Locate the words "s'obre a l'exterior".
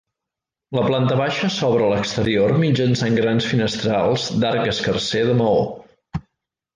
1.55-2.55